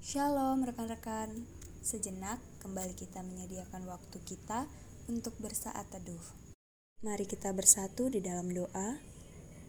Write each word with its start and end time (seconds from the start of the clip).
Shalom 0.00 0.64
rekan-rekan. 0.64 1.28
Sejenak 1.84 2.40
kembali 2.64 2.96
kita 2.96 3.20
menyediakan 3.20 3.84
waktu 3.84 4.16
kita 4.24 4.64
untuk 5.12 5.36
bersaat 5.36 5.92
teduh. 5.92 6.24
Mari 7.04 7.28
kita 7.28 7.52
bersatu 7.52 8.08
di 8.08 8.24
dalam 8.24 8.48
doa. 8.48 8.96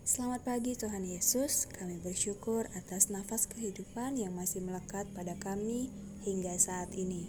Selamat 0.07 0.47
pagi 0.47 0.79
Tuhan 0.79 1.03
Yesus, 1.03 1.67
kami 1.75 1.99
bersyukur 1.99 2.63
atas 2.79 3.11
nafas 3.11 3.43
kehidupan 3.51 4.15
yang 4.23 4.31
masih 4.31 4.63
melekat 4.63 5.03
pada 5.11 5.35
kami 5.35 5.91
hingga 6.23 6.55
saat 6.55 6.95
ini. 6.95 7.27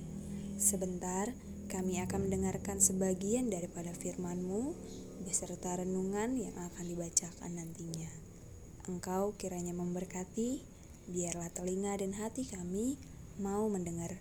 Sebentar, 0.54 1.34
kami 1.74 1.98
akan 2.06 2.30
mendengarkan 2.30 2.78
sebagian 2.78 3.50
daripada 3.50 3.90
firman-Mu 3.98 4.78
beserta 5.26 5.74
renungan 5.74 6.38
yang 6.38 6.54
akan 6.54 6.86
dibacakan 6.86 7.50
nantinya. 7.50 8.14
Engkau 8.86 9.34
kiranya 9.34 9.74
memberkati 9.74 10.71
biarlah 11.10 11.50
telinga 11.50 11.98
dan 11.98 12.14
hati 12.14 12.46
kami 12.46 13.00
mau 13.40 13.66
mendengar 13.66 14.14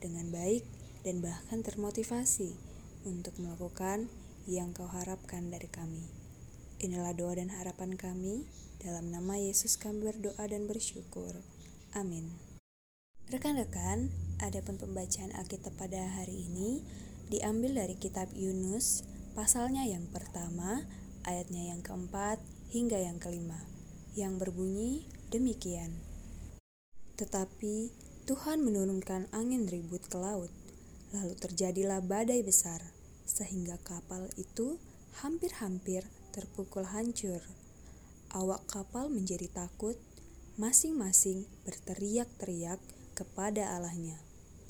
dengan 0.00 0.30
baik 0.32 0.64
dan 1.04 1.20
bahkan 1.20 1.60
termotivasi 1.60 2.56
untuk 3.04 3.36
melakukan 3.36 4.08
yang 4.48 4.72
kau 4.72 4.88
harapkan 4.88 5.52
dari 5.52 5.68
kami. 5.68 6.04
Inilah 6.80 7.16
doa 7.16 7.38
dan 7.38 7.48
harapan 7.52 7.96
kami, 7.96 8.44
dalam 8.80 9.08
nama 9.08 9.40
Yesus 9.40 9.80
kami 9.80 10.04
berdoa 10.04 10.44
dan 10.44 10.68
bersyukur. 10.68 11.40
Amin. 11.96 12.28
Rekan-rekan, 13.32 14.12
adapun 14.44 14.76
pembacaan 14.76 15.32
Alkitab 15.32 15.72
pada 15.80 16.04
hari 16.20 16.44
ini 16.44 16.84
diambil 17.32 17.80
dari 17.80 17.96
kitab 17.96 18.28
Yunus, 18.36 19.00
pasalnya 19.32 19.88
yang 19.88 20.04
pertama, 20.12 20.84
ayatnya 21.24 21.72
yang 21.72 21.80
keempat 21.80 22.36
hingga 22.68 23.00
yang 23.00 23.16
kelima, 23.16 23.64
yang 24.12 24.36
berbunyi 24.36 25.08
demikian. 25.32 26.13
Tetapi 27.14 27.92
Tuhan 28.26 28.64
menurunkan 28.64 29.30
angin 29.30 29.70
ribut 29.70 30.02
ke 30.10 30.18
laut, 30.18 30.50
lalu 31.14 31.38
terjadilah 31.38 32.02
badai 32.02 32.42
besar, 32.42 32.82
sehingga 33.22 33.78
kapal 33.86 34.26
itu 34.34 34.82
hampir-hampir 35.22 36.02
terpukul 36.34 36.82
hancur. 36.90 37.38
Awak 38.34 38.66
kapal 38.66 39.12
menjadi 39.14 39.46
takut, 39.52 39.94
masing-masing 40.58 41.46
berteriak-teriak 41.62 42.82
kepada 43.14 43.78
Allahnya, 43.78 44.18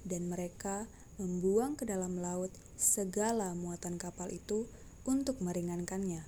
dan 0.05 0.29
mereka 0.29 0.85
membuang 1.17 1.81
ke 1.81 1.89
dalam 1.89 2.21
laut 2.21 2.53
segala 2.77 3.57
muatan 3.57 3.97
kapal 3.97 4.29
itu 4.29 4.69
untuk 5.09 5.41
meringankannya. 5.41 6.27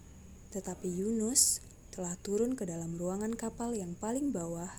Tetapi 0.55 0.89
Yunus 0.89 1.61
telah 1.93 2.17
turun 2.25 2.57
ke 2.57 2.65
dalam 2.65 2.97
ruangan 2.97 3.37
kapal 3.37 3.77
yang 3.77 3.93
paling 3.99 4.33
bawah 4.33 4.73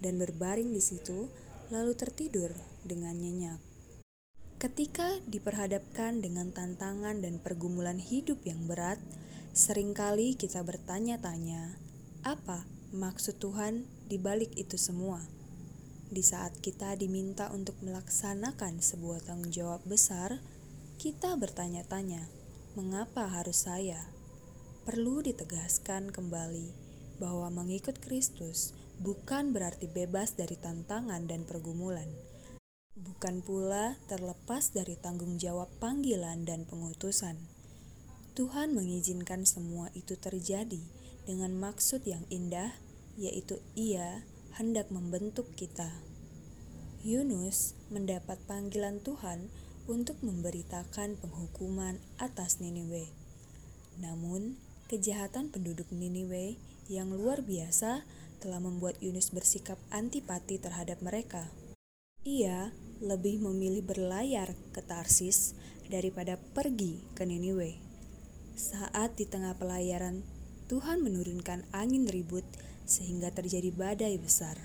dan 0.00 0.16
berbaring 0.16 0.72
di 0.72 0.80
situ, 0.80 1.28
lalu 1.70 1.94
tertidur 1.94 2.50
dengan 2.82 3.14
nyenyak. 3.14 3.60
Ketika 4.60 5.16
diperhadapkan 5.24 6.20
dengan 6.20 6.52
tantangan 6.52 7.24
dan 7.24 7.40
pergumulan 7.40 7.96
hidup 7.96 8.44
yang 8.44 8.68
berat, 8.68 9.00
sering 9.56 9.96
kali 9.96 10.36
kita 10.36 10.60
bertanya-tanya, 10.60 11.80
apa 12.20 12.68
maksud 12.92 13.40
Tuhan 13.40 13.88
di 14.04 14.20
balik 14.20 14.52
itu 14.60 14.76
semua? 14.76 15.24
Di 16.10 16.20
saat 16.20 16.58
kita 16.60 16.92
diminta 16.98 17.48
untuk 17.54 17.78
melaksanakan 17.80 18.84
sebuah 18.84 19.24
tanggung 19.24 19.48
jawab 19.48 19.80
besar, 19.88 20.42
kita 21.00 21.38
bertanya-tanya, 21.40 22.28
mengapa 22.76 23.30
harus 23.30 23.64
saya? 23.64 24.12
Perlu 24.84 25.24
ditegaskan 25.24 26.12
kembali 26.12 26.68
bahwa 27.16 27.48
mengikut 27.48 27.96
Kristus 28.02 28.76
bukan 29.00 29.56
berarti 29.56 29.88
bebas 29.88 30.36
dari 30.36 30.60
tantangan 30.60 31.24
dan 31.24 31.48
pergumulan. 31.48 32.06
Bukan 33.00 33.40
pula 33.40 33.96
terlepas 34.12 34.76
dari 34.76 34.92
tanggung 35.00 35.40
jawab 35.40 35.72
panggilan 35.80 36.44
dan 36.44 36.68
pengutusan. 36.68 37.40
Tuhan 38.36 38.76
mengizinkan 38.76 39.48
semua 39.48 39.88
itu 39.96 40.20
terjadi 40.20 40.84
dengan 41.24 41.56
maksud 41.56 42.04
yang 42.04 42.20
indah, 42.28 42.76
yaitu 43.16 43.56
Ia 43.72 44.20
hendak 44.60 44.92
membentuk 44.92 45.48
kita. 45.56 45.88
Yunus 47.00 47.72
mendapat 47.88 48.36
panggilan 48.44 49.00
Tuhan 49.00 49.48
untuk 49.88 50.20
memberitakan 50.20 51.16
penghukuman 51.16 51.96
atas 52.20 52.60
Niniwe. 52.60 53.08
Namun, 53.96 54.60
kejahatan 54.92 55.48
penduduk 55.48 55.88
Niniwe 55.88 56.60
yang 56.92 57.08
luar 57.16 57.40
biasa 57.40 58.04
telah 58.40 58.58
membuat 58.58 58.96
Yunus 59.04 59.30
bersikap 59.30 59.76
antipati 59.92 60.56
terhadap 60.56 61.04
mereka. 61.04 61.52
Ia 62.24 62.72
lebih 63.04 63.40
memilih 63.40 63.84
berlayar 63.84 64.52
ke 64.72 64.80
Tarsis 64.80 65.52
daripada 65.88 66.40
pergi 66.56 67.00
ke 67.12 67.28
Niniwe. 67.28 67.76
Saat 68.56 69.16
di 69.16 69.24
tengah 69.24 69.56
pelayaran, 69.56 70.20
Tuhan 70.68 71.00
menurunkan 71.00 71.64
angin 71.72 72.04
ribut 72.08 72.44
sehingga 72.84 73.32
terjadi 73.32 73.72
badai 73.72 74.20
besar. 74.20 74.58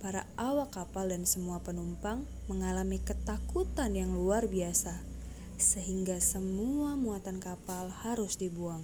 Para 0.00 0.24
awak 0.40 0.72
kapal 0.72 1.12
dan 1.12 1.28
semua 1.28 1.60
penumpang 1.60 2.24
mengalami 2.48 2.96
ketakutan 2.96 3.92
yang 3.92 4.16
luar 4.16 4.48
biasa, 4.48 4.96
sehingga 5.60 6.16
semua 6.24 6.96
muatan 6.96 7.36
kapal 7.36 7.92
harus 7.92 8.40
dibuang. 8.40 8.80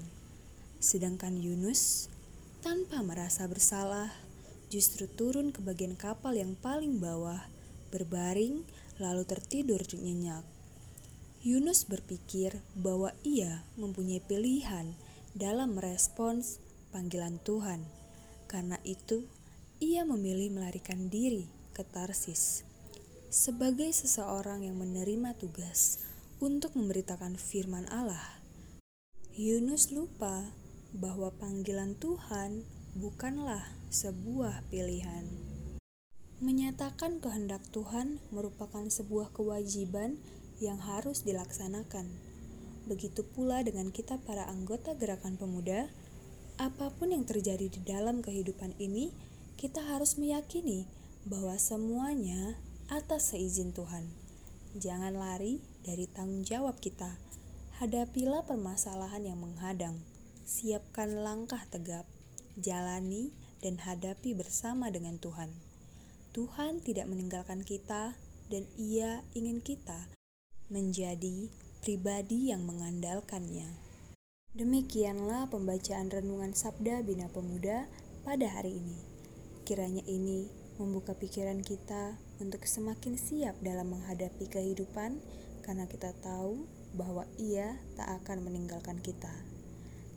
Sedangkan 0.76 1.40
Yunus 1.40 2.12
tanpa 2.66 2.98
merasa 2.98 3.46
bersalah, 3.46 4.10
justru 4.74 5.06
turun 5.06 5.54
ke 5.54 5.62
bagian 5.62 5.94
kapal 5.94 6.34
yang 6.34 6.58
paling 6.58 6.98
bawah, 6.98 7.46
berbaring, 7.94 8.66
lalu 8.98 9.22
tertidur 9.22 9.78
nyenyak. 9.94 10.42
Yunus 11.46 11.86
berpikir 11.86 12.58
bahwa 12.74 13.14
ia 13.22 13.62
mempunyai 13.78 14.18
pilihan 14.18 14.98
dalam 15.30 15.78
merespons 15.78 16.58
panggilan 16.90 17.38
Tuhan. 17.46 17.86
Karena 18.50 18.82
itu, 18.82 19.30
ia 19.78 20.02
memilih 20.02 20.58
melarikan 20.58 21.06
diri 21.06 21.46
ke 21.70 21.86
Tarsis. 21.86 22.66
Sebagai 23.30 23.94
seseorang 23.94 24.66
yang 24.66 24.74
menerima 24.74 25.38
tugas 25.38 26.02
untuk 26.42 26.74
memberitakan 26.74 27.38
firman 27.38 27.86
Allah, 27.94 28.42
Yunus 29.38 29.94
lupa 29.94 30.50
bahwa 30.96 31.28
panggilan 31.36 31.92
Tuhan 32.00 32.64
bukanlah 32.96 33.60
sebuah 33.92 34.64
pilihan. 34.72 35.28
Menyatakan 36.40 37.20
kehendak 37.20 37.60
Tuhan 37.72 38.20
merupakan 38.32 38.84
sebuah 38.88 39.32
kewajiban 39.36 40.16
yang 40.60 40.80
harus 40.80 41.24
dilaksanakan. 41.24 42.08
Begitu 42.88 43.24
pula 43.36 43.60
dengan 43.60 43.92
kita 43.92 44.16
para 44.24 44.48
anggota 44.48 44.96
gerakan 44.96 45.36
pemuda, 45.36 45.92
apa 46.56 46.88
pun 46.96 47.12
yang 47.12 47.28
terjadi 47.28 47.68
di 47.68 47.80
dalam 47.84 48.24
kehidupan 48.24 48.72
ini, 48.80 49.12
kita 49.60 49.84
harus 49.84 50.16
meyakini 50.16 50.88
bahwa 51.28 51.56
semuanya 51.60 52.56
atas 52.88 53.36
seizin 53.36 53.76
Tuhan. 53.76 54.08
Jangan 54.76 55.12
lari 55.16 55.60
dari 55.84 56.08
tanggung 56.08 56.44
jawab 56.44 56.80
kita. 56.80 57.16
Hadapilah 57.80 58.44
permasalahan 58.48 59.24
yang 59.24 59.40
menghadang 59.40 60.15
siapkan 60.46 61.26
langkah 61.26 61.58
tegap, 61.74 62.06
jalani 62.54 63.34
dan 63.58 63.82
hadapi 63.82 64.30
bersama 64.38 64.94
dengan 64.94 65.18
Tuhan. 65.18 65.50
Tuhan 66.30 66.78
tidak 66.86 67.10
meninggalkan 67.10 67.66
kita 67.66 68.14
dan 68.46 68.62
Ia 68.78 69.26
ingin 69.34 69.58
kita 69.58 70.06
menjadi 70.70 71.50
pribadi 71.82 72.54
yang 72.54 72.62
mengandalkannya. 72.62 73.66
Demikianlah 74.54 75.50
pembacaan 75.50 76.14
renungan 76.14 76.54
Sabda 76.54 77.02
Bina 77.02 77.26
Pemuda 77.26 77.90
pada 78.22 78.46
hari 78.46 78.78
ini. 78.78 79.02
Kiranya 79.66 80.06
ini 80.06 80.46
membuka 80.78 81.18
pikiran 81.18 81.58
kita 81.58 82.22
untuk 82.38 82.62
semakin 82.62 83.18
siap 83.18 83.58
dalam 83.66 83.98
menghadapi 83.98 84.46
kehidupan 84.46 85.18
karena 85.66 85.90
kita 85.90 86.14
tahu 86.22 86.70
bahwa 86.94 87.26
Ia 87.34 87.74
tak 87.98 88.22
akan 88.22 88.46
meninggalkan 88.46 89.02
kita. 89.02 89.55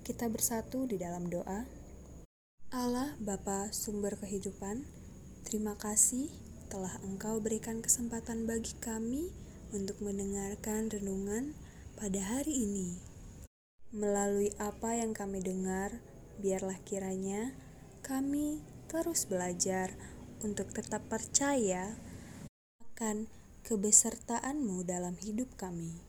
Kita 0.10 0.26
bersatu 0.26 0.90
di 0.90 0.98
dalam 0.98 1.30
doa. 1.30 1.70
Allah 2.74 3.14
Bapa 3.22 3.70
sumber 3.70 4.18
kehidupan, 4.18 4.82
terima 5.46 5.78
kasih 5.78 6.34
telah 6.66 6.98
Engkau 7.06 7.38
berikan 7.38 7.86
kesempatan 7.86 8.50
bagi 8.50 8.74
kami 8.82 9.30
untuk 9.70 10.02
mendengarkan 10.02 10.90
renungan 10.90 11.54
pada 11.94 12.26
hari 12.26 12.58
ini. 12.58 12.98
Melalui 13.94 14.50
apa 14.58 14.98
yang 14.98 15.14
kami 15.14 15.46
dengar, 15.46 16.02
biarlah 16.42 16.82
kiranya 16.90 17.54
kami 18.02 18.66
terus 18.90 19.30
belajar 19.30 19.94
untuk 20.42 20.74
tetap 20.74 21.06
percaya 21.06 21.94
akan 22.82 23.30
kebesertaan-Mu 23.62 24.90
dalam 24.90 25.14
hidup 25.22 25.54
kami. 25.54 26.02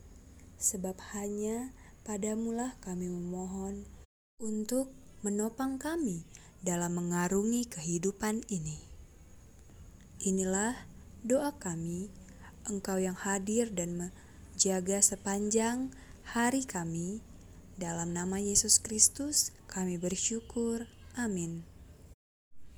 Sebab 0.57 0.97
hanya 1.13 1.77
Padamulah 2.01 2.75
kami 2.81 3.13
memohon 3.13 3.85
untuk 4.41 4.89
menopang 5.21 5.77
kami 5.77 6.25
dalam 6.65 6.97
mengarungi 6.97 7.69
kehidupan 7.69 8.45
ini. 8.49 8.81
Inilah 10.25 10.77
Doa 11.21 11.53
kami, 11.53 12.09
Engkau 12.65 12.97
yang 12.97 13.13
hadir 13.13 13.69
dan 13.69 14.01
menjaga 14.01 15.05
sepanjang 15.05 15.93
hari 16.25 16.65
kami. 16.65 17.21
Dalam 17.77 18.17
nama 18.17 18.41
Yesus 18.41 18.81
Kristus, 18.81 19.53
kami 19.69 20.01
bersyukur. 20.01 20.89
Amin. 21.13 21.69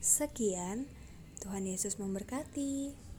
Sekian, 0.02 0.90
Tuhan 1.38 1.70
Yesus 1.70 2.02
memberkati. 2.02 3.11